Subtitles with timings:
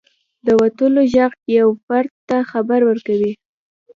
[0.45, 3.31] •د وتلو ږغ یو فرد ته خبر ورکوي.